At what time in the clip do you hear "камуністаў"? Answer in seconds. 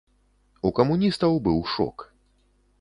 0.79-1.37